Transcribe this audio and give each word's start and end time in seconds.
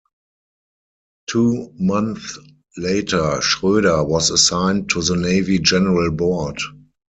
Two 1.27 1.73
months 1.77 2.39
later, 2.75 3.39
Schroeder 3.39 4.03
was 4.03 4.31
assigned 4.31 4.89
to 4.89 5.03
the 5.03 5.15
Navy 5.15 5.59
General 5.59 6.09
Board. 6.09 6.59